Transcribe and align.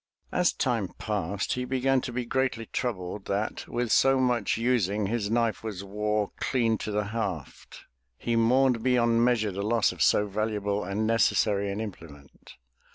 As 0.31 0.51
time 0.51 0.87
passed 0.97 1.53
he 1.53 1.63
began 1.63 2.01
to 2.01 2.11
be 2.11 2.25
greatly 2.25 2.65
troubled 2.65 3.25
that, 3.25 3.67
with 3.67 3.91
so 3.91 4.19
much 4.19 4.57
using, 4.57 5.05
his 5.05 5.29
knife 5.29 5.63
was 5.63 5.83
wore 5.83 6.31
clean 6.39 6.79
to 6.79 6.91
the 6.91 7.03
haft. 7.03 7.83
He 8.17 8.35
mourned 8.35 8.81
beyond 8.81 9.23
measure 9.23 9.51
the 9.51 9.61
loss 9.61 9.91
of 9.91 10.01
so 10.01 10.25
valuable 10.25 10.83
and 10.83 11.05
necessary 11.05 11.71
an 11.71 11.77
imple 11.77 12.09
ment. 12.09 12.55